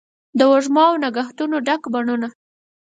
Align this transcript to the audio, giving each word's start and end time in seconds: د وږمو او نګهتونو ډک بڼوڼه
د 0.37 0.39
وږمو 0.51 0.83
او 0.89 0.95
نګهتونو 1.03 1.55
ډک 1.67 1.81
بڼوڼه 1.93 2.29